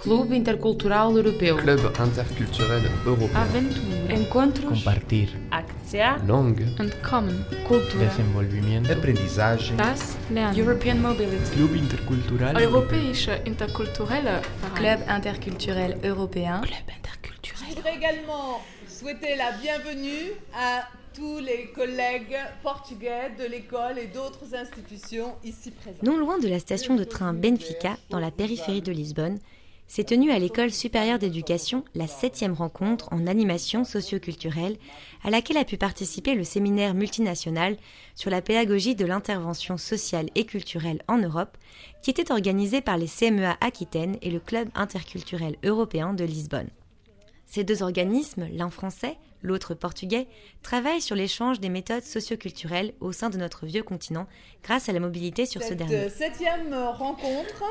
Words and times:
Clube 0.00 0.34
Intercultural 0.34 1.14
Europeu. 1.14 1.56
Club 1.56 1.80
interculturel 1.98 2.82
européen. 3.04 3.36
Aventura. 3.36 4.14
Encontros. 4.14 4.72
Compartir. 4.72 5.28
Acția. 5.50 6.22
Langue. 6.26 6.64
Entkommen. 6.78 7.44
Cultura. 7.66 8.04
Desenvolvimiento. 8.04 8.92
Aprendizagem. 8.92 9.76
Das 9.76 10.16
Lernen. 10.32 10.58
European 10.58 11.00
Mobility. 11.00 11.50
Club 11.54 11.74
intercultural. 11.74 12.62
Europäische 12.62 13.42
interkulturelle 13.46 14.40
Verein. 14.60 14.74
Club 14.74 14.98
interculturel 15.08 15.98
européen. 16.02 16.60
Club 16.62 16.88
interculturel. 16.98 17.60
Je 17.68 17.74
voudrais 17.74 17.94
également 17.94 18.62
souhaiter 18.88 19.36
la 19.36 19.52
bienvenue 19.60 20.32
à 20.54 20.88
tous 21.14 21.38
les 21.40 21.70
collègues 21.74 22.38
portugais 22.62 23.32
de 23.38 23.44
l'école 23.44 23.98
et 23.98 24.06
d'autres 24.06 24.54
institutions 24.54 25.34
ici 25.44 25.70
présentes. 25.70 26.02
Non 26.02 26.16
loin 26.16 26.38
de 26.38 26.48
la 26.48 26.58
station 26.58 26.94
de 26.96 27.04
train 27.04 27.34
Benfica, 27.34 27.98
dans 28.08 28.18
la 28.18 28.30
périphérie 28.30 28.80
de 28.80 28.92
Lisbonne, 28.92 29.38
s'est 29.90 30.04
tenue 30.04 30.30
à 30.30 30.38
l'école 30.38 30.70
supérieure 30.70 31.18
d'éducation 31.18 31.84
la 31.96 32.06
septième 32.06 32.52
rencontre 32.52 33.12
en 33.12 33.26
animation 33.26 33.82
socioculturelle 33.82 34.76
à 35.24 35.30
laquelle 35.30 35.56
a 35.56 35.64
pu 35.64 35.78
participer 35.78 36.36
le 36.36 36.44
séminaire 36.44 36.94
multinational 36.94 37.76
sur 38.14 38.30
la 38.30 38.40
pédagogie 38.40 38.94
de 38.94 39.04
l'intervention 39.04 39.78
sociale 39.78 40.28
et 40.36 40.46
culturelle 40.46 41.02
en 41.08 41.18
Europe, 41.18 41.58
qui 42.04 42.10
était 42.10 42.30
organisé 42.30 42.80
par 42.80 42.98
les 42.98 43.08
CMEA 43.08 43.56
Aquitaine 43.60 44.16
et 44.22 44.30
le 44.30 44.38
Club 44.38 44.68
interculturel 44.76 45.56
européen 45.64 46.14
de 46.14 46.22
Lisbonne. 46.22 46.70
Ces 47.46 47.64
deux 47.64 47.82
organismes, 47.82 48.46
l'un 48.52 48.70
français, 48.70 49.18
l'autre 49.42 49.74
portugais, 49.74 50.28
travaillent 50.62 51.00
sur 51.00 51.16
l'échange 51.16 51.58
des 51.58 51.68
méthodes 51.68 52.04
socioculturelles 52.04 52.92
au 53.00 53.10
sein 53.10 53.28
de 53.28 53.38
notre 53.38 53.66
vieux 53.66 53.82
continent 53.82 54.28
grâce 54.62 54.88
à 54.88 54.92
la 54.92 55.00
mobilité 55.00 55.46
sur 55.46 55.64
ce 55.64 55.74
dernier. 55.74 56.10
Cette 56.10 56.16
septième 56.16 56.72
rencontre 56.72 57.64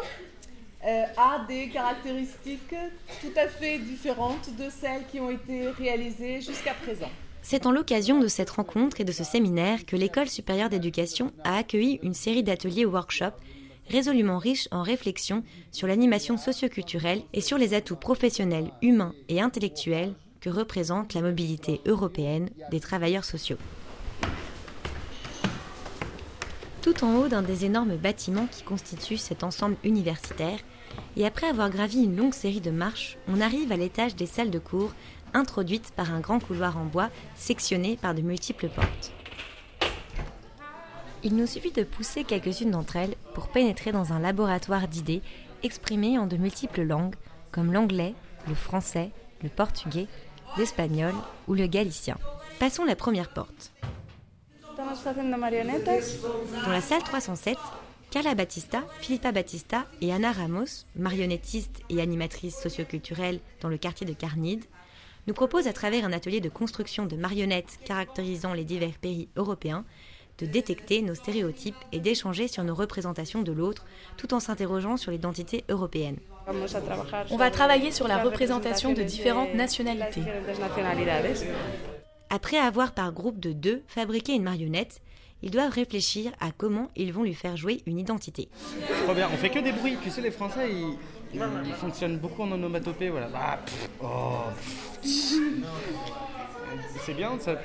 euh, 0.86 1.04
a 1.18 1.46
des 1.48 1.70
caractéristiques 1.70 2.76
tout 3.22 3.34
à 3.36 3.48
fait 3.48 3.80
différentes 3.80 4.50
de 4.58 4.70
celles 4.70 5.06
qui 5.12 5.20
ont 5.20 5.30
été 5.30 5.68
réalisées 5.70 6.42
jusqu'à 6.42 6.74
présent. 6.74 7.10
C'est 7.42 7.66
en 7.66 7.72
l'occasion 7.72 8.20
de 8.20 8.28
cette 8.28 8.50
rencontre 8.50 9.02
et 9.02 9.06
de 9.06 9.12
ce 9.12 9.24
séminaire 9.24 9.86
que 9.86 9.96
l'École 9.96 10.30
supérieure 10.30 10.70
d'éducation 10.70 11.32
a 11.44 11.58
accueilli 11.58 12.00
une 12.04 12.14
série 12.14 12.44
d'ateliers 12.44 12.86
workshops 12.86 13.40
résolument 13.90 14.38
riches 14.38 14.68
en 14.72 14.84
réflexions 14.84 15.44
sur 15.72 15.88
l'animation 15.88 16.38
socioculturelle 16.38 17.24
et 17.34 17.42
sur 17.42 17.58
les 17.58 17.74
atouts 17.74 17.96
professionnels, 17.96 18.72
humains 18.82 19.14
et 19.28 19.42
intellectuels 19.42 20.14
que 20.42 20.50
représente 20.50 21.14
la 21.14 21.22
mobilité 21.22 21.82
européenne 21.86 22.50
des 22.72 22.80
travailleurs 22.80 23.26
sociaux. 23.26 23.58
Tout 26.82 27.04
en 27.04 27.16
haut 27.16 27.28
d'un 27.28 27.42
des 27.42 27.66
énormes 27.66 27.98
bâtiments 27.98 28.48
qui 28.48 28.64
constituent 28.64 29.18
cet 29.18 29.44
ensemble 29.44 29.76
universitaire, 29.84 30.60
et 31.18 31.26
après 31.26 31.48
avoir 31.48 31.70
gravi 31.70 32.04
une 32.04 32.16
longue 32.16 32.34
série 32.34 32.62
de 32.62 32.72
marches, 32.72 33.18
on 33.28 33.42
arrive 33.42 33.72
à 33.72 33.78
l'étage 33.78 34.16
des 34.16 34.26
salles 34.26 34.50
de 34.50 34.60
cours, 34.60 34.94
introduites 35.34 35.92
par 35.96 36.14
un 36.14 36.22
grand 36.22 36.40
couloir 36.40 36.78
en 36.78 36.86
bois 36.86 37.10
sectionné 37.36 37.98
par 37.98 38.16
de 38.16 38.22
multiples 38.22 38.70
portes. 38.70 39.12
Il 41.22 41.36
nous 41.36 41.48
suffit 41.48 41.72
de 41.72 41.84
pousser 41.84 42.24
quelques-unes 42.24 42.72
d'entre 42.72 42.96
elles 42.96 43.16
pour 43.34 43.50
pénétrer 43.50 43.92
dans 43.92 44.14
un 44.14 44.20
laboratoire 44.20 44.88
d'idées 44.88 45.22
exprimées 45.64 46.18
en 46.18 46.28
de 46.28 46.38
multiples 46.38 46.84
langues, 46.84 47.16
comme 47.52 47.74
l'anglais, 47.74 48.16
le 48.48 48.56
français, 48.56 49.12
le 49.44 49.50
portugais, 49.50 50.08
l'espagnol 50.58 51.14
ou 51.50 51.56
le 51.56 51.68
galicien. 51.68 52.18
Passons 52.58 52.86
la 52.86 52.96
première 52.96 53.34
porte. 53.34 53.74
Dans 56.66 56.72
la 56.72 56.82
salle 56.82 57.04
307, 57.04 57.58
Carla 58.12 58.34
Batista, 58.34 58.84
Philippa 59.02 59.34
Batista 59.34 59.86
et 60.00 60.14
Anna 60.14 60.32
Ramos, 60.32 60.86
marionnettistes 60.96 61.82
et 61.90 62.02
animatrices 62.02 62.58
socioculturelles 62.62 63.42
dans 63.62 63.68
le 63.68 63.78
quartier 63.78 64.08
de 64.08 64.14
Carnide, 64.14 64.64
nous 65.28 65.34
proposent 65.34 65.68
à 65.68 65.74
travers 65.74 66.06
un 66.06 66.14
atelier 66.14 66.40
de 66.40 66.48
construction 66.48 67.06
de 67.06 67.18
marionnettes 67.18 67.80
caractérisant 67.84 68.54
les 68.54 68.64
divers 68.64 68.98
pays 69.02 69.28
européens 69.36 69.84
de 70.38 70.46
détecter 70.46 71.02
nos 71.02 71.16
stéréotypes 71.16 71.76
et 71.92 72.00
d'échanger 72.00 72.48
sur 72.48 72.64
nos 72.64 72.74
représentations 72.74 73.42
de 73.42 73.52
l'autre 73.52 73.86
tout 74.16 74.34
en 74.34 74.40
s'interrogeant 74.40 74.96
sur 74.96 75.12
l'identité 75.12 75.66
européenne. 75.68 76.16
On 77.30 77.38
va 77.38 77.52
travailler 77.52 77.92
sur 77.92 78.08
la 78.08 78.24
représentation 78.24 78.94
de 78.94 79.04
différentes 79.04 79.54
nationalités. 79.56 80.22
Après 82.30 82.58
avoir 82.58 82.94
par 82.94 83.12
groupe 83.12 83.40
de 83.40 83.54
deux 83.54 83.84
fabriqué 83.88 84.34
une 84.34 84.44
marionnette, 84.44 85.02
ils 85.42 85.52
doivent 85.52 85.72
réfléchir 85.72 86.32
à 86.40 86.52
comment 86.52 86.90
ils 86.96 87.14
vont 87.14 87.24
lui 87.24 87.34
faire 87.34 87.58
jouer 87.58 87.82
une 87.86 87.98
identité. 87.98 88.50
Trop 89.06 89.14
bien, 89.14 89.30
on 89.34 89.38
fait 89.38 89.50
que 89.50 89.60
des 89.60 89.72
bruits. 89.72 89.98
Tu 90.04 90.12
sais, 90.12 90.22
les 90.22 90.32
Français, 90.32 90.70
ils, 90.72 90.98
ils 91.34 91.74
fonctionnent 91.74 92.18
beaucoup 92.18 92.44
en 92.44 92.52
onomatopée. 92.52 93.10
Voilà. 93.10 93.30
Ah, 93.34 93.60
pff, 93.66 93.90
oh, 94.04 94.44
pff. 95.02 95.40
C'est 97.06 97.14
bien, 97.14 97.40
ça, 97.40 97.56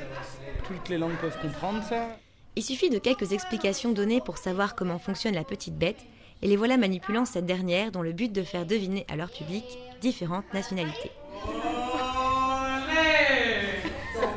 toutes 0.67 0.89
les 0.89 0.97
langues 0.99 1.17
peuvent 1.21 1.39
comprendre 1.43 1.83
ça. 1.83 2.17
Il 2.57 2.63
suffit 2.63 2.89
de 2.89 2.99
quelques 2.99 3.33
explications 3.33 3.93
données 3.93 4.21
pour 4.21 4.39
savoir 4.39 4.75
comment 4.77 4.99
fonctionne 4.99 5.35
la 5.35 5.45
petite 5.45 5.77
bête, 5.77 6.07
et 6.41 6.47
les 6.47 6.57
voilà 6.57 6.77
manipulant 6.77 7.25
cette 7.25 7.47
dernière 7.47 7.91
dont 7.91 8.03
le 8.03 8.13
but 8.13 8.33
de 8.33 8.43
faire 8.43 8.65
deviner 8.65 9.05
à 9.11 9.17
leur 9.17 9.31
public 9.31 9.65
différentes 10.01 10.53
nationalités. 10.55 11.11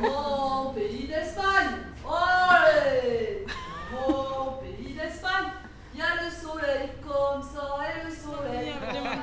Mon 0.00 0.72
pays 0.74 1.06
d'Espagne 1.06 1.76
Olé 2.04 3.44
Mon 3.92 4.52
pays 4.60 4.94
d'Espagne 4.94 5.50
Il 5.94 6.00
y 6.00 6.02
a 6.02 6.14
le 6.24 6.30
soleil 6.30 6.90
comme 7.06 7.42
ça 7.42 7.78
et 7.88 8.06
le 8.06 8.12
soleil 8.14 8.72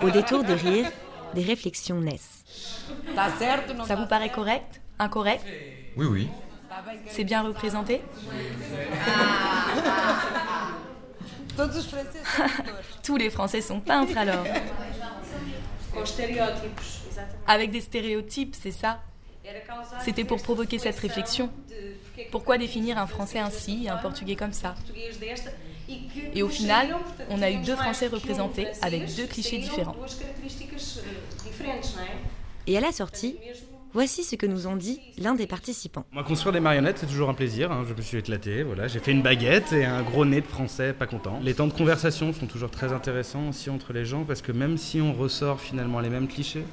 Au 0.06 0.12
détour 0.12 0.44
des 0.44 0.54
rires, 0.54 0.92
des 1.34 1.42
réflexions 1.42 2.00
naissent. 2.00 2.44
Ça 3.88 3.96
vous 3.96 4.06
paraît 4.06 4.30
correct? 4.30 4.80
Incorrect? 5.00 5.44
Oui, 5.98 6.06
oui. 6.06 6.30
C'est 7.08 7.24
bien 7.24 7.42
représenté? 7.42 8.02
Tous 13.04 13.18
les 13.18 13.32
Français 13.32 13.62
sont 13.62 13.80
peintres 13.80 14.16
alors. 14.16 14.46
Avec 17.48 17.72
des 17.72 17.82
stéréotypes, 17.82 18.56
c'est 18.62 18.70
ça? 18.70 19.02
C'était 20.02 20.24
pour 20.24 20.40
provoquer 20.44 20.78
cette 20.78 21.00
réflexion. 21.00 21.50
Pourquoi 22.32 22.60
définir 22.60 23.00
un 23.00 23.08
Français 23.08 23.40
ainsi 23.40 23.86
et 23.86 23.90
un 23.90 23.98
Portugais 23.98 24.36
comme 24.36 24.54
ça? 24.54 24.76
Et 26.34 26.44
au 26.44 26.50
final, 26.50 26.96
on 27.30 27.42
a 27.42 27.52
eu 27.52 27.58
deux 27.58 27.76
Français 27.76 28.08
représentés 28.08 28.68
avec 28.82 29.16
deux 29.16 29.26
clichés 29.28 29.58
différents. 29.60 29.96
Et 32.68 32.78
à 32.78 32.82
la 32.82 32.92
sortie, 32.92 33.38
voici 33.94 34.24
ce 34.24 34.36
que 34.36 34.46
nous 34.46 34.68
ont 34.68 34.76
dit 34.76 35.00
l'un 35.18 35.36
des 35.36 35.48
participants. 35.48 36.06
Moi, 36.12 36.24
construire 36.24 36.54
des 36.54 36.60
marionnettes, 36.60 36.98
c'est 37.00 37.06
toujours 37.06 37.30
un 37.30 37.34
plaisir. 37.34 37.72
hein. 37.72 37.86
Je 37.88 37.94
me 37.94 38.02
suis 38.02 38.18
éclaté. 38.18 38.64
Voilà, 38.64 38.88
j'ai 38.88 39.00
fait 39.00 39.12
une 39.12 39.22
baguette 39.22 39.72
et 39.74 39.86
un 39.86 40.02
gros 40.02 40.26
nez 40.26 40.42
de 40.42 40.48
français 40.48 40.94
pas 40.94 41.06
content. 41.08 41.40
Les 41.44 41.54
temps 41.54 41.68
de 41.68 41.74
conversation 41.74 42.34
sont 42.34 42.48
toujours 42.48 42.72
très 42.72 42.92
intéressants 42.92 43.50
aussi 43.50 43.70
entre 43.70 43.94
les 43.94 44.06
gens 44.06 44.24
parce 44.24 44.42
que 44.42 44.52
même 44.52 44.78
si 44.78 45.00
on 45.02 45.14
ressort 45.14 45.62
finalement 45.62 46.00
les 46.00 46.10
mêmes 46.10 46.28
clichés, 46.28 46.66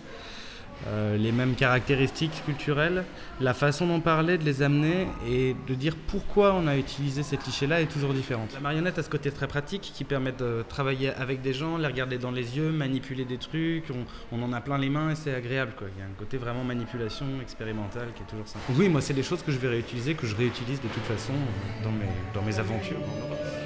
euh, 0.89 1.17
les 1.17 1.33
mêmes 1.33 1.55
caractéristiques 1.55 2.43
culturelles, 2.45 3.05
la 3.41 3.55
façon 3.55 3.87
d'en 3.87 4.01
parler, 4.01 4.39
de 4.39 4.45
les 4.45 4.63
amener 4.63 5.07
et 5.29 5.55
de 5.67 5.75
dire 5.75 5.95
pourquoi 6.07 6.55
on 6.55 6.67
a 6.67 6.77
utilisé 6.77 7.23
ces 7.23 7.37
clichés-là 7.37 7.81
est 7.81 7.87
toujours 7.87 8.13
différente. 8.13 8.53
La 8.55 8.61
marionnette 8.61 8.99
a 8.99 9.03
ce 9.03 9.11
côté 9.11 9.31
très 9.31 9.47
pratique 9.47 9.93
qui 9.95 10.05
permet 10.05 10.33
de 10.33 10.65
travailler 10.69 11.11
avec 11.11 11.41
des 11.41 11.53
gens, 11.53 11.77
les 11.77 11.87
regarder 11.87 12.19
dans 12.19 12.31
les 12.31 12.57
yeux, 12.57 12.71
manipuler 12.71 13.25
des 13.25 13.39
trucs, 13.39 13.85
on, 13.91 14.37
on 14.37 14.43
en 14.43 14.53
a 14.53 14.61
plein 14.61 14.79
les 14.79 14.89
mains 14.89 15.11
et 15.11 15.15
c'est 15.15 15.35
agréable. 15.35 15.73
Quoi. 15.77 15.89
Il 15.95 16.01
y 16.01 16.03
a 16.03 16.07
un 16.07 16.19
côté 16.19 16.37
vraiment 16.37 16.65
manipulation 16.65 17.27
expérimentale 17.41 18.09
qui 18.15 18.23
est 18.23 18.27
toujours 18.27 18.49
sympa. 18.49 18.65
Oui, 18.77 18.89
moi 18.89 19.01
c'est 19.01 19.15
des 19.15 19.23
choses 19.23 19.43
que 19.43 19.53
je 19.53 19.59
vais 19.59 19.69
réutiliser, 19.69 20.15
que 20.15 20.27
je 20.27 20.35
réutilise 20.35 20.81
de 20.81 20.89
toute 20.89 21.05
façon 21.05 21.35
dans 21.85 21.93
mes, 21.93 22.07
dans 22.35 22.43
mes 22.43 22.59
aventures. 22.59 22.99
en 22.99 23.27
Europe. 23.27 23.63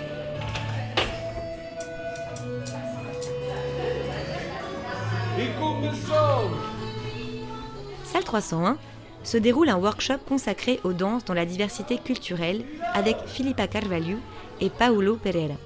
Salle 8.17 8.25
301 8.25 8.79
se 9.25 9.37
déroule 9.37 9.69
un 9.69 9.77
workshop 9.77 10.17
consacré 10.27 10.81
aux 10.85 10.95
danses 10.95 11.27
dans 11.27 11.35
la 11.35 11.45
diversité 11.45 11.99
culturelle 11.99 12.65
avec 12.95 13.19
Filipa 13.27 13.67
Carvalho 13.67 14.17
et 14.63 14.71
Paulo 14.71 15.17
Pereira. 15.17 15.57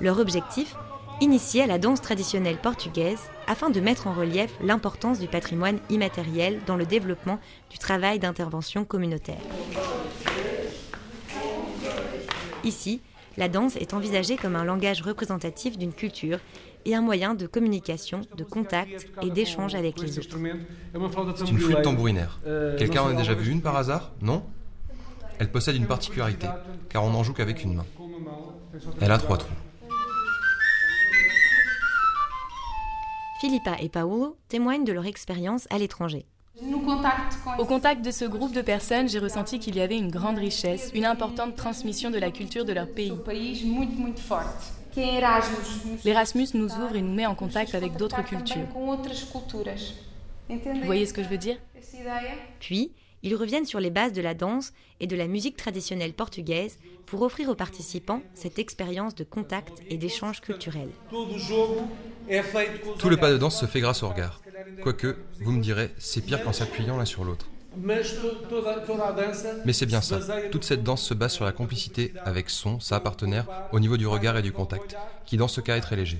Leur 0.00 0.18
objectif 0.18 0.74
Initier 1.20 1.62
à 1.62 1.68
la 1.68 1.78
danse 1.78 2.00
traditionnelle 2.00 2.56
portugaise 2.56 3.20
afin 3.46 3.70
de 3.70 3.78
mettre 3.78 4.08
en 4.08 4.14
relief 4.14 4.50
l'importance 4.60 5.20
du 5.20 5.28
patrimoine 5.28 5.78
immatériel 5.90 6.58
dans 6.66 6.74
le 6.74 6.86
développement 6.86 7.38
du 7.70 7.78
travail 7.78 8.18
d'intervention 8.18 8.84
communautaire. 8.84 9.38
Ici, 12.64 13.00
la 13.36 13.48
danse 13.48 13.76
est 13.76 13.94
envisagée 13.94 14.36
comme 14.36 14.56
un 14.56 14.64
langage 14.64 15.02
représentatif 15.02 15.78
d'une 15.78 15.92
culture 15.92 16.40
et 16.84 16.94
un 16.94 17.00
moyen 17.00 17.34
de 17.34 17.46
communication, 17.46 18.22
de 18.36 18.44
contact 18.44 19.08
et 19.22 19.30
d'échange 19.30 19.74
avec 19.74 20.00
les 20.00 20.18
autres. 20.18 20.36
C'est 21.36 21.50
une 21.50 21.58
flûte 21.58 21.82
tambourinaire. 21.82 22.38
Quelqu'un 22.78 23.02
en 23.02 23.08
a 23.08 23.14
déjà 23.14 23.34
vu 23.34 23.50
une 23.50 23.62
par 23.62 23.76
hasard? 23.76 24.12
Non? 24.20 24.42
Elle 25.38 25.50
possède 25.50 25.76
une 25.76 25.86
particularité, 25.86 26.46
car 26.88 27.02
on 27.04 27.10
n'en 27.10 27.22
joue 27.22 27.32
qu'avec 27.32 27.64
une 27.64 27.74
main. 27.74 27.86
Elle 29.00 29.10
a 29.10 29.18
trois 29.18 29.38
trous. 29.38 29.48
Philippa 33.40 33.76
et 33.80 33.88
Paolo 33.88 34.36
témoignent 34.48 34.84
de 34.84 34.92
leur 34.92 35.06
expérience 35.06 35.66
à 35.70 35.78
l'étranger. 35.78 36.26
Au 37.58 37.64
contact 37.64 38.04
de 38.04 38.10
ce 38.10 38.26
groupe 38.26 38.52
de 38.52 38.60
personnes, 38.60 39.08
j'ai 39.08 39.18
ressenti 39.18 39.58
qu'il 39.58 39.76
y 39.76 39.80
avait 39.80 39.96
une 39.96 40.10
grande 40.10 40.36
richesse, 40.36 40.90
une 40.94 41.06
importante 41.06 41.56
transmission 41.56 42.10
de 42.10 42.18
la 42.18 42.30
culture 42.30 42.66
de 42.66 42.74
leur 42.74 42.86
pays. 42.86 43.14
L'Erasmus 46.04 46.48
nous 46.54 46.72
ouvre 46.74 46.96
et 46.96 47.02
nous 47.02 47.14
met 47.14 47.26
en 47.26 47.34
contact 47.34 47.74
avec 47.74 47.96
d'autres 47.96 48.24
cultures. 48.24 48.66
Vous 50.48 50.84
voyez 50.84 51.06
ce 51.06 51.12
que 51.12 51.22
je 51.22 51.28
veux 51.28 51.38
dire? 51.38 51.56
Puis, 52.58 52.92
ils 53.22 53.36
reviennent 53.36 53.66
sur 53.66 53.80
les 53.80 53.90
bases 53.90 54.12
de 54.12 54.22
la 54.22 54.34
danse 54.34 54.72
et 54.98 55.06
de 55.06 55.14
la 55.14 55.26
musique 55.26 55.56
traditionnelle 55.56 56.14
portugaise 56.14 56.78
pour 57.06 57.22
offrir 57.22 57.50
aux 57.50 57.54
participants 57.54 58.22
cette 58.34 58.58
expérience 58.58 59.14
de 59.14 59.24
contact 59.24 59.82
et 59.88 59.98
d'échange 59.98 60.40
culturel. 60.40 60.88
Tout 62.98 63.10
le 63.10 63.16
pas 63.16 63.30
de 63.30 63.36
danse 63.36 63.60
se 63.60 63.66
fait 63.66 63.80
grâce 63.80 64.02
au 64.02 64.08
regard. 64.08 64.40
Quoique, 64.82 65.18
vous 65.40 65.52
me 65.52 65.62
direz, 65.62 65.90
c'est 65.98 66.24
pire 66.24 66.42
qu'en 66.42 66.52
s'appuyant 66.52 66.96
l'un 66.96 67.04
sur 67.04 67.24
l'autre. 67.24 67.46
Mais 69.64 69.72
c'est 69.72 69.86
bien 69.86 70.00
ça. 70.00 70.18
Toute 70.50 70.64
cette 70.64 70.82
danse 70.82 71.02
se 71.02 71.14
base 71.14 71.32
sur 71.32 71.44
la 71.44 71.52
complicité 71.52 72.12
avec 72.24 72.50
son, 72.50 72.80
sa 72.80 73.00
partenaire, 73.00 73.46
au 73.72 73.80
niveau 73.80 73.96
du 73.96 74.06
regard 74.06 74.36
et 74.36 74.42
du 74.42 74.52
contact, 74.52 74.96
qui 75.24 75.36
dans 75.36 75.48
ce 75.48 75.60
cas 75.60 75.76
est 75.76 75.80
très 75.80 75.96
léger. 75.96 76.18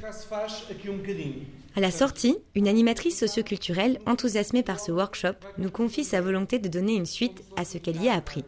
À 1.76 1.80
la 1.80 1.90
sortie, 1.90 2.36
une 2.54 2.68
animatrice 2.68 3.18
socioculturelle, 3.18 3.98
enthousiasmée 4.06 4.62
par 4.62 4.80
ce 4.80 4.92
workshop, 4.92 5.34
nous 5.58 5.70
confie 5.70 6.04
sa 6.04 6.20
volonté 6.20 6.58
de 6.58 6.68
donner 6.68 6.94
une 6.94 7.06
suite 7.06 7.42
à 7.56 7.64
ce 7.64 7.78
qu'elle 7.78 8.02
y 8.02 8.08
a 8.08 8.14
appris. 8.14 8.44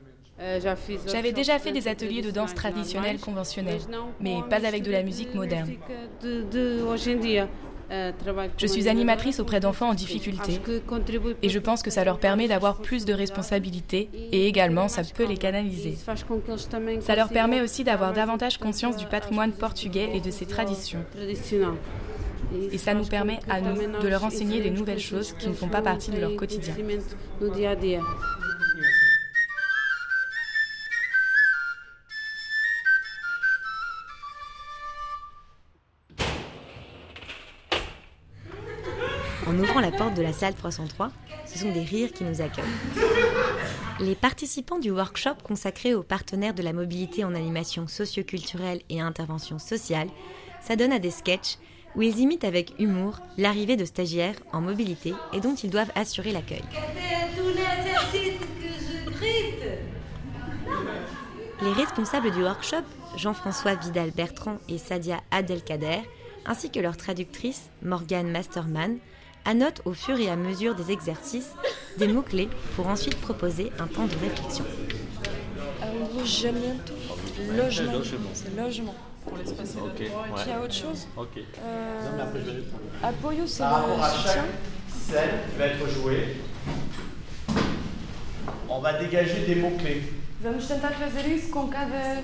J'avais 1.06 1.32
déjà 1.32 1.58
fait 1.58 1.72
des 1.72 1.86
ateliers 1.86 2.22
de 2.22 2.30
danse 2.30 2.54
traditionnelle 2.54 3.20
conventionnelle, 3.20 3.80
mais 4.20 4.38
pas 4.50 4.66
avec 4.66 4.82
de 4.82 4.90
la 4.90 5.02
musique 5.02 5.34
moderne. 5.34 5.72
Je 8.58 8.66
suis 8.66 8.88
animatrice 8.88 9.40
auprès 9.40 9.60
d'enfants 9.60 9.90
en 9.90 9.94
difficulté 9.94 10.60
et 11.42 11.48
je 11.48 11.58
pense 11.58 11.82
que 11.82 11.90
ça 11.90 12.04
leur 12.04 12.18
permet 12.18 12.48
d'avoir 12.48 12.80
plus 12.80 13.04
de 13.04 13.12
responsabilités 13.12 14.08
et 14.32 14.46
également 14.46 14.88
ça 14.88 15.02
peut 15.14 15.26
les 15.26 15.36
canaliser. 15.36 15.96
Ça 17.00 17.16
leur 17.16 17.28
permet 17.28 17.60
aussi 17.60 17.84
d'avoir 17.84 18.12
davantage 18.12 18.58
conscience 18.58 18.96
du 18.96 19.06
patrimoine 19.06 19.52
portugais 19.52 20.10
et 20.14 20.20
de 20.20 20.30
ses 20.30 20.46
traditions. 20.46 21.04
Et 22.70 22.78
ça 22.78 22.94
nous 22.94 23.04
permet 23.04 23.40
à 23.48 23.60
nous 23.60 23.76
de 24.02 24.08
leur 24.08 24.24
enseigner 24.24 24.60
des 24.60 24.70
nouvelles 24.70 24.98
choses 24.98 25.34
qui 25.38 25.48
ne 25.48 25.54
font 25.54 25.68
pas 25.68 25.82
partie 25.82 26.10
de 26.10 26.18
leur 26.18 26.36
quotidien. 26.36 26.74
En 39.46 39.58
ouvrant 39.58 39.80
la 39.80 39.90
porte 39.90 40.14
de 40.14 40.22
la 40.22 40.32
salle 40.32 40.54
303, 40.54 41.10
ce 41.46 41.58
sont 41.58 41.72
des 41.72 41.82
rires 41.82 42.12
qui 42.12 42.24
nous 42.24 42.40
accueillent. 42.40 42.64
Les 44.00 44.14
participants 44.14 44.78
du 44.78 44.90
workshop 44.90 45.34
consacré 45.42 45.94
aux 45.94 46.02
partenaires 46.02 46.54
de 46.54 46.62
la 46.62 46.72
mobilité 46.72 47.24
en 47.24 47.34
animation 47.34 47.86
socioculturelle 47.88 48.80
et 48.88 49.00
intervention 49.00 49.58
sociale 49.58 50.08
s'adonnent 50.60 50.92
à 50.92 50.98
des 50.98 51.10
sketchs 51.10 51.58
où 51.96 52.02
ils 52.02 52.20
imitent 52.20 52.44
avec 52.44 52.72
humour 52.78 53.18
l'arrivée 53.36 53.76
de 53.76 53.84
stagiaires 53.84 54.36
en 54.52 54.60
mobilité 54.60 55.12
et 55.32 55.40
dont 55.40 55.54
ils 55.54 55.70
doivent 55.70 55.92
assurer 55.94 56.32
l'accueil. 56.32 56.62
Les 61.62 61.72
responsables 61.72 62.30
du 62.30 62.42
workshop, 62.42 62.84
Jean-François 63.16 63.74
Vidal-Bertrand 63.74 64.58
et 64.68 64.78
Sadia 64.78 65.20
Adelkader, 65.30 66.00
ainsi 66.46 66.70
que 66.70 66.80
leur 66.80 66.96
traductrice, 66.96 67.70
Morgane 67.82 68.30
Masterman, 68.30 68.98
annotent 69.44 69.82
au 69.84 69.92
fur 69.92 70.18
et 70.18 70.28
à 70.28 70.36
mesure 70.36 70.74
des 70.74 70.90
exercices 70.92 71.50
des 71.98 72.08
mots-clés 72.08 72.48
pour 72.76 72.86
ensuite 72.88 73.16
proposer 73.20 73.72
un 73.78 73.86
temps 73.86 74.06
de 74.06 74.14
réflexion. 74.20 74.64
Logement. 76.18 76.76
Logement. 77.56 78.30
C'est 78.34 78.56
logement. 78.56 78.94
Ok. 79.26 80.00
Ouais. 80.00 80.10
Il 80.46 80.50
y 80.50 80.52
a 80.52 80.60
autre 80.60 80.74
chose 80.74 81.06
Ok. 81.16 81.28
Euh, 81.36 82.00
non, 82.04 82.16
mais 82.16 82.22
après, 82.22 82.40
je 82.40 82.44
vais 82.44 82.52
répondre. 82.52 82.82
Apoyo, 83.02 83.46
c'est 83.46 83.62
le 83.62 84.16
soutien. 84.16 84.44
Scène 84.88 85.30
qui 85.50 85.58
va 85.58 85.66
être 85.66 85.88
jouée. 85.88 86.36
On 88.68 88.80
va 88.80 88.94
dégager 88.94 89.46
des 89.46 89.56
mots-clés. 89.56 90.02
Vamos 90.42 90.66
tentar 90.66 90.90
fazer 90.94 91.28
isso 91.28 91.50
com 91.50 91.68
cada 91.70 92.20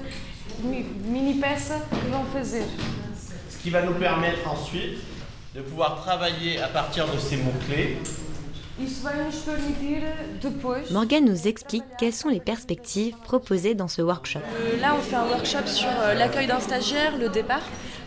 mini 0.64 1.35
peça 1.35 1.79
que 1.88 2.11
vão 2.11 2.25
fazer. 2.32 2.64
Ce 3.49 3.59
qui 3.62 3.71
va 3.71 3.82
nous 3.82 3.94
permettre 3.94 4.49
ensuite 4.49 4.99
de 5.59 5.63
pouvoir 5.63 6.01
travailler 6.03 6.61
à 6.61 6.69
partir 6.69 7.13
de 7.13 7.19
ces 7.19 7.37
mots-clés. 7.37 7.99
Morgane 10.93 11.25
nous 11.25 11.49
explique 11.49 11.83
quelles 11.99 12.13
sont 12.13 12.29
les 12.29 12.39
perspectives 12.39 13.17
proposées 13.25 13.75
dans 13.75 13.89
ce 13.89 14.01
workshop. 14.01 14.39
Euh, 14.39 14.81
là, 14.81 14.95
on 14.97 15.03
fait 15.03 15.17
un 15.17 15.27
workshop 15.27 15.67
sur 15.67 15.89
euh, 15.89 16.15
l'accueil 16.15 16.47
d'un 16.47 16.61
stagiaire, 16.61 17.19
le 17.19 17.29
départ. 17.29 17.63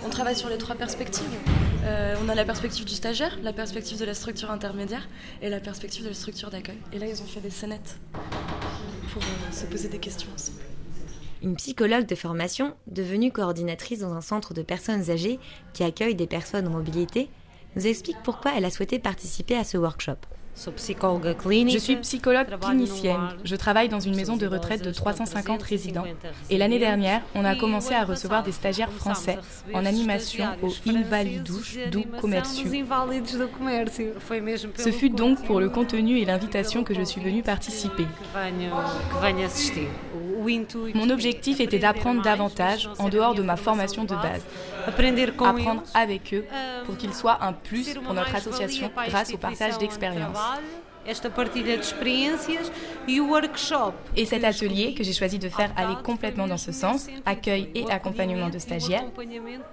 On 0.05 0.09
travaille 0.09 0.37
sur 0.37 0.47
les 0.47 0.57
trois 0.57 0.75
perspectives. 0.75 1.25
Euh, 1.83 2.15
on 2.23 2.29
a 2.29 2.35
la 2.35 2.45
perspective 2.45 2.85
du 2.85 2.93
stagiaire, 2.93 3.37
la 3.43 3.51
perspective 3.51 3.99
de 3.99 4.05
la 4.05 4.13
structure 4.13 4.49
intermédiaire 4.49 5.09
et 5.41 5.49
la 5.49 5.59
perspective 5.59 6.03
de 6.03 6.09
la 6.09 6.15
structure 6.15 6.51
d'accueil. 6.51 6.77
Et 6.93 6.99
là, 6.99 7.07
ils 7.07 7.21
ont 7.21 7.25
fait 7.25 7.41
des 7.41 7.49
scénettes 7.49 7.97
pour 9.11 9.21
se 9.51 9.65
poser 9.65 9.89
des 9.89 9.99
questions 9.99 10.29
ensemble. 10.33 10.61
Une 11.43 11.55
psychologue 11.55 12.05
de 12.05 12.15
formation, 12.15 12.75
devenue 12.85 13.31
coordinatrice 13.31 13.99
dans 13.99 14.13
un 14.13 14.21
centre 14.21 14.53
de 14.53 14.61
personnes 14.61 15.09
âgées 15.09 15.39
qui 15.73 15.83
accueille 15.83 16.13
des 16.13 16.27
personnes 16.27 16.67
en 16.67 16.71
mobilité, 16.71 17.29
nous 17.75 17.87
explique 17.87 18.17
pourquoi 18.23 18.51
elle 18.55 18.65
a 18.65 18.71
souhaité 18.71 18.99
participer 18.99 19.55
à 19.55 19.63
ce 19.63 19.77
workshop. 19.77 20.17
Je 20.55 21.77
suis 21.79 21.95
psychologue 21.97 22.47
clinicienne. 22.59 23.29
Je 23.43 23.55
travaille 23.55 23.89
dans 23.89 23.99
une 23.99 24.15
maison 24.15 24.37
de 24.37 24.45
retraite 24.45 24.83
de 24.83 24.91
350 24.91 25.63
résidents. 25.63 26.03
Et 26.49 26.57
l'année 26.57 26.79
dernière, 26.79 27.21
on 27.35 27.45
a 27.45 27.55
commencé 27.55 27.93
à 27.93 28.03
recevoir 28.03 28.43
des 28.43 28.51
stagiaires 28.51 28.91
français 28.91 29.39
en 29.73 29.85
animation 29.85 30.45
au 30.61 30.69
Invalidos 30.89 31.61
do 31.89 32.03
Comércio. 32.19 32.67
Ce 34.77 34.91
fut 34.91 35.09
donc 35.09 35.43
pour 35.45 35.59
le 35.59 35.69
contenu 35.69 36.19
et 36.19 36.25
l'invitation 36.25 36.83
que 36.83 36.93
je 36.93 37.01
suis 37.01 37.21
venue 37.21 37.43
participer. 37.43 38.05
Mon 40.93 41.09
objectif 41.09 41.59
était 41.59 41.79
d'apprendre 41.79 42.21
davantage 42.21 42.89
en 42.99 43.09
dehors 43.09 43.35
de 43.35 43.41
ma 43.41 43.55
formation 43.55 44.03
de 44.03 44.15
base. 44.15 44.45
Apprendre 44.87 45.83
avec 45.93 46.33
eux 46.33 46.45
pour 46.85 46.97
qu'ils 46.97 47.13
soient 47.13 47.43
un 47.43 47.53
plus 47.53 47.93
pour 47.95 48.13
notre 48.13 48.35
association 48.35 48.91
grâce 49.07 49.33
au 49.33 49.37
partage 49.37 49.77
d'expériences. 49.77 50.37
Et 54.15 54.25
cet 54.25 54.43
atelier 54.43 54.93
que 54.93 55.03
j'ai 55.03 55.13
choisi 55.13 55.39
de 55.39 55.49
faire 55.49 55.73
allait 55.75 55.99
complètement 56.03 56.45
dans 56.45 56.57
ce 56.57 56.71
sens, 56.71 57.07
accueil 57.25 57.71
et 57.73 57.89
accompagnement 57.89 58.49
de 58.49 58.59
stagiaires. 58.59 59.05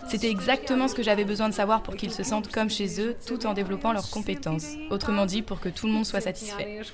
C'était 0.09 0.31
exactement 0.31 0.89
ce 0.89 0.95
que 0.95 1.03
j'avais 1.03 1.27
besoin 1.27 1.51
de 1.51 1.55
savoir 1.55 1.83
pour 1.83 1.97
qu'ils 1.97 2.13
se 2.13 2.23
sentent 2.23 2.51
comme 2.51 2.71
chez 2.71 3.01
eux 3.03 3.15
tout 3.27 3.45
en 3.45 3.53
développant 3.53 3.93
leurs 3.93 4.09
compétences. 4.09 4.69
Autrement 4.91 5.27
dit, 5.27 5.43
pour 5.43 5.61
que 5.61 5.69
tout 5.69 5.87
le 5.87 5.93
monde 5.93 6.07
soit 6.07 6.23
satisfait. 6.23 6.81
Je 6.81 6.85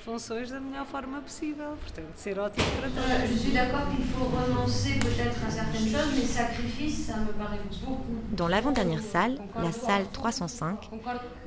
suis 3.37 3.51
d'accord 3.51 3.87
qu'il 3.95 4.05
faut 4.05 4.25
renoncer 4.25 4.99
peut-être 4.99 5.45
à 5.47 5.49
certaines 5.49 5.87
choses, 5.87 6.11
mais 6.13 6.25
sacrifice, 6.25 7.05
ça 7.07 7.17
me 7.17 7.31
paraît 7.31 7.59
beaucoup. 7.85 8.04
Dans 8.31 8.47
l'avant-dernière 8.47 9.01
salle, 9.01 9.37
la 9.61 9.71
salle 9.71 10.05
305, 10.11 10.77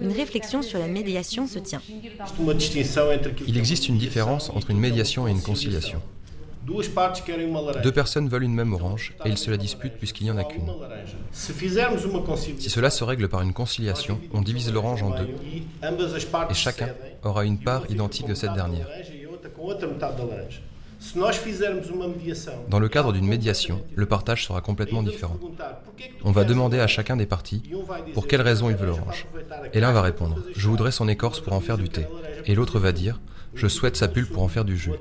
une 0.01 0.13
réflexion 0.13 0.63
sur 0.63 0.79
la 0.79 0.87
médiation 0.87 1.47
se 1.47 1.59
tient. 1.59 1.83
Il 3.47 3.59
existe 3.59 3.89
une 3.89 3.99
différence 3.99 4.51
entre 4.51 4.71
une 4.71 4.79
médiation 4.79 5.29
et 5.29 5.31
une 5.31 5.43
conciliation. 5.43 6.01
Deux 7.83 7.93
personnes 7.93 8.29
veulent 8.29 8.45
une 8.45 8.55
même 8.55 8.75
orange 8.75 9.15
et 9.25 9.31
ils 9.31 9.39
se 9.39 9.51
la 9.51 9.57
disputent 9.57 9.97
puisqu'il 9.99 10.25
n'y 10.25 10.31
en 10.31 10.37
a 10.37 10.45
qu'une. 10.45 10.71
Si 11.33 12.71
cela 12.71 12.91
se 12.91 13.05
règle 13.05 13.29
par 13.29 13.43
une 13.43 13.53
conciliation, 13.53 14.21
on 14.33 14.43
divise 14.43 14.73
l'orange 14.73 15.03
en 15.03 15.11
deux 15.11 15.29
et 16.51 16.55
chacun 16.55 16.91
aura 17.25 17.45
une 17.45 17.59
part 17.59 17.91
identique 17.91 18.27
de 18.27 18.35
cette 18.35 18.53
dernière. 18.53 18.87
Dans 22.69 22.81
le 22.81 22.89
cadre 22.89 23.13
d'une 23.13 23.27
médiation, 23.27 23.83
le 23.95 24.07
partage 24.07 24.47
sera 24.47 24.61
complètement 24.61 25.03
différent. 25.03 25.39
On 26.25 26.33
va 26.33 26.45
demander 26.45 26.81
à 26.81 26.87
chacun 26.87 27.17
des 27.17 27.27
partis 27.27 27.63
pour 28.15 28.27
quelle 28.27 28.43
raison 28.43 28.69
il 28.69 28.77
veut 28.77 28.87
l'orange. 28.87 29.27
Et 29.73 29.81
l'un 29.81 29.93
va 29.93 30.03
répondre 30.03 30.43
Je 30.55 30.69
voudrais 30.69 30.93
son 30.93 31.09
écorce 31.09 31.41
pour 31.41 31.53
en 31.53 31.61
faire 31.61 31.79
du 31.79 31.89
thé. 31.89 32.07
Et 32.47 32.55
l'autre 32.55 32.79
va 32.79 32.93
dire 32.93 33.21
Je 33.55 33.69
souhaite 33.69 33.97
sa 33.97 34.09
pulpe 34.09 34.33
pour 34.33 34.43
en 34.43 34.49
faire 34.49 34.65
du 34.65 34.77
jus. 34.77 34.93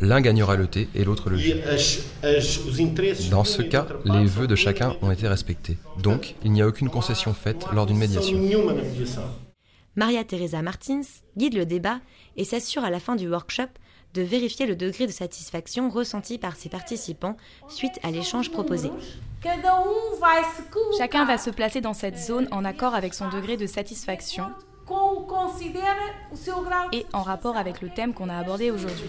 L'un 0.00 0.20
gagnera 0.20 0.56
le 0.56 0.66
thé 0.66 0.88
et 0.94 1.04
l'autre 1.04 1.30
le 1.30 1.36
jus. 1.36 1.54
Dans 3.30 3.44
ce 3.44 3.62
cas, 3.62 3.86
les 4.04 4.24
vœux 4.24 4.46
de 4.46 4.56
chacun 4.56 4.96
ont 5.02 5.10
été 5.10 5.28
respectés. 5.28 5.78
Donc, 6.02 6.34
il 6.44 6.52
n'y 6.52 6.62
a 6.62 6.66
aucune 6.66 6.90
concession 6.90 7.32
faite 7.32 7.64
lors 7.72 7.86
d'une 7.86 7.98
médiation. 7.98 8.38
Maria 9.96 10.24
Teresa 10.24 10.60
Martins 10.60 11.02
guide 11.36 11.54
le 11.54 11.66
débat 11.66 12.00
et 12.36 12.44
s'assure 12.44 12.82
à 12.82 12.90
la 12.90 12.98
fin 12.98 13.14
du 13.14 13.28
workshop 13.28 13.68
de 14.14 14.22
vérifier 14.22 14.66
le 14.66 14.76
degré 14.76 15.06
de 15.06 15.12
satisfaction 15.12 15.90
ressenti 15.90 16.38
par 16.38 16.56
ses 16.56 16.68
participants 16.68 17.36
suite 17.68 17.98
à 18.02 18.10
l'échange 18.10 18.50
proposé. 18.50 18.90
Chacun 20.96 21.24
va 21.24 21.36
se 21.36 21.50
placer 21.50 21.80
dans 21.80 21.94
cette 21.94 22.16
zone 22.16 22.48
en 22.50 22.64
accord 22.64 22.94
avec 22.94 23.12
son 23.12 23.28
degré 23.28 23.56
de 23.56 23.66
satisfaction 23.66 24.46
et 26.92 27.06
en 27.12 27.22
rapport 27.22 27.56
avec 27.56 27.80
le 27.80 27.88
thème 27.88 28.12
qu'on 28.12 28.28
a 28.28 28.38
abordé 28.38 28.70
aujourd'hui. 28.70 29.08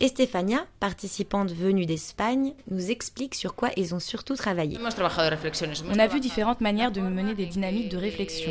Estefania, 0.00 0.66
participante 0.80 1.50
venue 1.52 1.86
d'Espagne, 1.86 2.54
nous 2.70 2.90
explique 2.90 3.34
sur 3.34 3.54
quoi 3.54 3.70
ils 3.76 3.94
ont 3.94 4.00
surtout 4.00 4.36
travaillé. 4.36 4.78
On 5.90 5.98
a 5.98 6.06
vu 6.06 6.20
différentes 6.20 6.60
manières 6.60 6.92
de 6.92 7.00
mener 7.00 7.34
des 7.34 7.46
dynamiques 7.46 7.88
de 7.88 7.96
réflexion. 7.96 8.50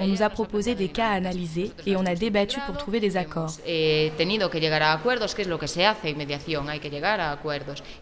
On 0.00 0.06
nous 0.06 0.22
a 0.22 0.28
proposé 0.28 0.74
des 0.74 0.88
cas 0.88 1.08
à 1.08 1.12
analyser 1.12 1.72
et 1.86 1.96
on 1.96 2.04
a 2.06 2.14
débattu 2.14 2.60
pour 2.66 2.76
trouver 2.76 3.00
des 3.00 3.16
accords. 3.16 3.52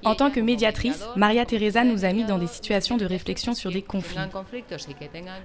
En 0.05 0.15
tant 0.15 0.31
que 0.31 0.41
médiatrice, 0.41 1.05
Maria 1.17 1.47
Teresa 1.47 1.85
nous 1.85 2.05
a 2.05 2.13
mis 2.13 2.25
dans 2.25 2.39
des 2.39 2.47
situations 2.47 2.97
de 2.97 3.05
réflexion 3.05 3.55
sur 3.55 3.71
des 3.71 3.83
conflits, 3.83 4.19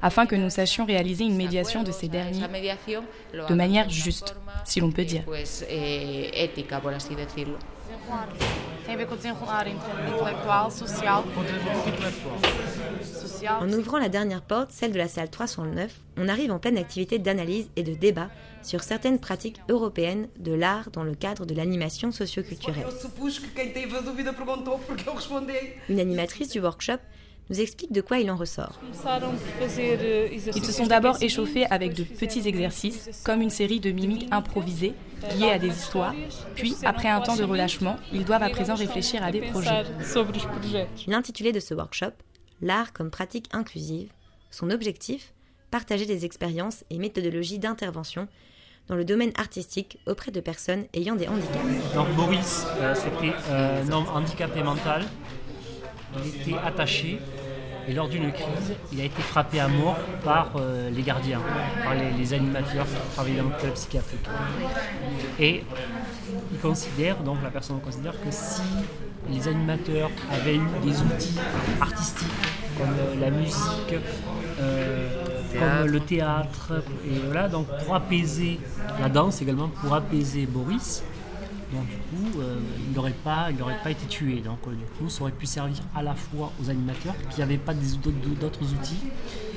afin 0.01 0.25
que 0.25 0.35
nous 0.35 0.49
sachions 0.49 0.85
réaliser 0.85 1.25
une 1.25 1.35
médiation 1.35 1.83
de 1.83 1.91
ces 1.91 2.07
derniers 2.07 2.41
de 3.31 3.53
manière 3.53 3.89
juste, 3.89 4.35
si 4.65 4.79
l'on 4.79 4.91
peut 4.91 5.05
dire. 5.05 5.23
En 13.59 13.71
ouvrant 13.71 13.97
la 13.97 14.09
dernière 14.09 14.41
porte, 14.41 14.71
celle 14.71 14.91
de 14.91 14.97
la 14.97 15.07
salle 15.07 15.29
309, 15.29 15.93
on 16.17 16.27
arrive 16.27 16.51
en 16.51 16.59
pleine 16.59 16.77
activité 16.77 17.19
d'analyse 17.19 17.69
et 17.75 17.83
de 17.83 17.93
débat 17.93 18.29
sur 18.61 18.83
certaines 18.83 19.19
pratiques 19.19 19.61
européennes 19.69 20.27
de 20.37 20.53
l'art 20.53 20.91
dans 20.91 21.03
le 21.03 21.15
cadre 21.15 21.45
de 21.45 21.53
l'animation 21.53 22.11
socioculturelle. 22.11 22.85
Une 25.89 25.99
animatrice 25.99 26.49
du 26.49 26.59
workshop 26.59 26.99
nous 27.49 27.59
explique 27.59 27.91
de 27.91 28.01
quoi 28.01 28.19
il 28.19 28.29
en 28.29 28.35
ressort. 28.35 28.79
Ils 29.77 30.65
se 30.65 30.71
sont 30.71 30.87
d'abord 30.87 31.21
échauffés 31.21 31.65
avec 31.65 31.93
de 31.93 32.03
petits 32.03 32.47
exercices, 32.47 33.09
comme 33.23 33.41
une 33.41 33.49
série 33.49 33.79
de 33.79 33.91
mimiques 33.91 34.27
improvisées 34.31 34.93
liées 35.37 35.51
à 35.51 35.59
des 35.59 35.69
histoires, 35.69 36.15
puis 36.55 36.75
après 36.83 37.09
un 37.09 37.21
temps 37.21 37.35
de 37.35 37.43
relâchement, 37.43 37.97
ils 38.13 38.23
doivent 38.23 38.43
à 38.43 38.49
présent 38.49 38.75
réfléchir 38.75 39.23
à 39.23 39.31
des 39.31 39.41
projets. 39.41 39.83
L'intitulé 41.07 41.51
de 41.51 41.59
ce 41.59 41.73
workshop, 41.73 42.11
L'art 42.61 42.91
comme 42.91 43.09
pratique 43.09 43.47
inclusive, 43.53 44.11
son 44.51 44.69
objectif, 44.69 45.33
partager 45.71 46.05
des 46.05 46.25
expériences 46.25 46.83
et 46.89 46.97
méthodologies 46.97 47.59
d'intervention 47.59 48.27
dans 48.87 48.95
le 48.95 49.05
domaine 49.05 49.31
artistique 49.37 49.99
auprès 50.07 50.31
de 50.31 50.41
personnes 50.41 50.85
ayant 50.93 51.15
des 51.15 51.27
handicaps. 51.27 51.93
Donc 51.93 52.09
Boris, 52.15 52.65
euh, 52.79 52.95
c'était 52.95 53.33
euh, 53.49 53.83
un 53.83 53.91
homme 53.91 54.07
handicapé 54.09 54.63
mental. 54.63 55.05
Il 56.17 56.41
était 56.41 56.57
attaché 56.57 57.19
et 57.89 57.93
lors 57.93 58.07
d'une 58.07 58.31
crise, 58.31 58.75
il 58.93 59.01
a 59.01 59.05
été 59.05 59.21
frappé 59.21 59.59
à 59.59 59.67
mort 59.67 59.97
par 60.23 60.51
euh, 60.55 60.91
les 60.91 61.01
gardiens, 61.01 61.41
par 61.83 61.95
les, 61.95 62.33
animateurs 62.33 62.85
qui 62.85 63.15
travaillaient 63.15 63.41
dans 63.41 63.49
le 63.49 63.55
club 63.59 63.73
psychiatrique. 63.73 64.27
Et 65.39 65.63
il 66.51 66.59
considère, 66.59 67.17
donc 67.23 67.37
la 67.43 67.49
personne 67.49 67.79
considère 67.81 68.13
que 68.21 68.29
si 68.29 68.61
les 69.27 69.47
animateurs 69.47 70.11
avaient 70.31 70.57
eu 70.57 70.67
des 70.83 71.01
outils 71.01 71.39
artistiques 71.81 72.27
comme 72.77 72.89
euh, 72.89 73.19
la 73.19 73.31
musique, 73.31 73.95
euh, 74.59 75.09
comme 75.53 75.91
le 75.91 75.99
théâtre, 75.99 76.83
et 77.07 77.17
voilà, 77.25 77.47
donc 77.47 77.65
pour 77.83 77.95
apaiser 77.95 78.59
la 79.01 79.09
danse 79.09 79.41
également, 79.41 79.69
pour 79.69 79.95
apaiser 79.95 80.45
Boris, 80.45 81.03
donc 81.71 81.85
du 81.87 81.95
coup, 81.95 82.39
euh, 82.39 82.59
il 82.87 82.95
n'aurait 82.95 83.13
pas, 83.23 83.49
pas 83.83 83.91
été 83.91 84.05
tué. 84.07 84.41
Donc 84.41 84.59
du 84.67 84.85
coup, 84.97 85.09
ça 85.09 85.21
aurait 85.21 85.31
pu 85.31 85.45
servir 85.45 85.77
à 85.95 86.03
la 86.03 86.15
fois 86.15 86.51
aux 86.61 86.69
animateurs 86.69 87.15
qui 87.29 87.39
n'avaient 87.39 87.57
pas 87.57 87.73
d'autres 87.73 88.73
outils, 88.73 88.99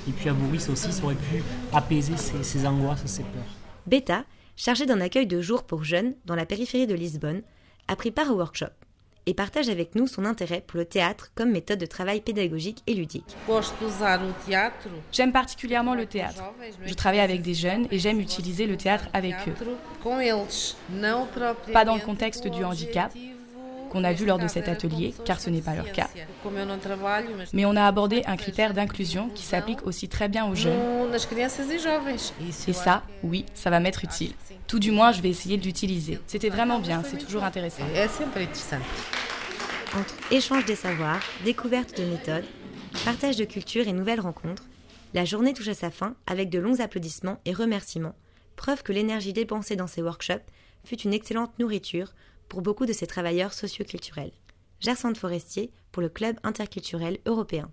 et 0.08 0.12
puis 0.12 0.28
à 0.28 0.32
Boris 0.32 0.68
aussi, 0.68 0.92
ça 0.92 1.04
aurait 1.04 1.14
pu 1.14 1.42
apaiser 1.72 2.16
ses, 2.16 2.42
ses 2.42 2.66
angoisses, 2.66 3.04
ses 3.06 3.22
peurs. 3.22 3.42
Beta, 3.86 4.24
chargé 4.56 4.86
d'un 4.86 5.00
accueil 5.00 5.26
de 5.26 5.40
jour 5.40 5.64
pour 5.64 5.84
jeunes 5.84 6.14
dans 6.24 6.34
la 6.34 6.46
périphérie 6.46 6.86
de 6.86 6.94
Lisbonne, 6.94 7.42
a 7.88 7.96
pris 7.96 8.10
part 8.10 8.30
au 8.30 8.34
workshop 8.34 8.81
et 9.26 9.34
partage 9.34 9.68
avec 9.68 9.94
nous 9.94 10.06
son 10.06 10.24
intérêt 10.24 10.62
pour 10.66 10.78
le 10.78 10.84
théâtre 10.84 11.30
comme 11.34 11.50
méthode 11.50 11.78
de 11.78 11.86
travail 11.86 12.20
pédagogique 12.20 12.82
et 12.86 12.94
ludique. 12.94 13.36
J'aime 15.12 15.32
particulièrement 15.32 15.94
le 15.94 16.06
théâtre. 16.06 16.42
Je 16.84 16.94
travaille 16.94 17.20
avec 17.20 17.42
des 17.42 17.54
jeunes 17.54 17.86
et 17.90 17.98
j'aime 17.98 18.20
utiliser 18.20 18.66
le 18.66 18.76
théâtre 18.76 19.08
avec 19.12 19.34
eux. 19.48 19.54
Pas 21.72 21.84
dans 21.84 21.94
le 21.94 22.00
contexte 22.00 22.46
du 22.48 22.64
handicap, 22.64 23.12
qu'on 23.92 24.04
a 24.04 24.14
vu 24.14 24.24
lors 24.24 24.38
de 24.38 24.48
cet 24.48 24.68
atelier, 24.68 25.14
car 25.26 25.38
ce 25.38 25.50
n'est 25.50 25.60
pas 25.60 25.74
leur 25.74 25.92
cas. 25.92 26.08
Mais 27.52 27.66
on 27.66 27.76
a 27.76 27.86
abordé 27.86 28.22
un 28.26 28.36
critère 28.36 28.72
d'inclusion 28.72 29.28
qui 29.34 29.44
s'applique 29.44 29.86
aussi 29.86 30.08
très 30.08 30.28
bien 30.28 30.46
aux 30.46 30.54
jeunes. 30.54 30.80
Et 32.66 32.72
ça, 32.72 33.02
oui, 33.22 33.44
ça 33.52 33.68
va 33.68 33.80
m'être 33.80 34.02
utile. 34.02 34.32
Tout 34.66 34.78
du 34.78 34.90
moins, 34.90 35.12
je 35.12 35.20
vais 35.20 35.28
essayer 35.28 35.58
de 35.58 35.64
l'utiliser. 35.64 36.18
C'était 36.26 36.48
vraiment 36.48 36.78
bien, 36.78 37.02
c'est 37.04 37.18
toujours 37.18 37.44
intéressant. 37.44 37.84
Entre 39.94 40.14
échange 40.30 40.64
des 40.64 40.76
savoirs, 40.76 41.20
découverte 41.44 41.98
de 41.98 42.04
méthodes, 42.04 42.46
partage 43.04 43.36
de 43.36 43.44
culture 43.44 43.86
et 43.86 43.92
nouvelles 43.92 44.20
rencontres, 44.20 44.64
la 45.12 45.26
journée 45.26 45.52
touche 45.52 45.68
à 45.68 45.74
sa 45.74 45.90
fin 45.90 46.14
avec 46.26 46.48
de 46.48 46.58
longs 46.58 46.80
applaudissements 46.80 47.40
et 47.44 47.52
remerciements, 47.52 48.14
preuve 48.56 48.82
que 48.82 48.92
l'énergie 48.92 49.34
dépensée 49.34 49.76
dans 49.76 49.86
ces 49.86 50.00
workshops 50.00 50.48
fut 50.84 51.00
une 51.02 51.12
excellente 51.12 51.58
nourriture 51.58 52.14
pour 52.52 52.60
beaucoup 52.60 52.84
de 52.84 52.92
ces 52.92 53.06
travailleurs 53.06 53.54
socioculturels. 53.54 54.34
Gersante 54.78 55.16
Forestier 55.16 55.72
pour 55.90 56.02
le 56.02 56.10
Club 56.10 56.36
interculturel 56.42 57.16
européen. 57.24 57.70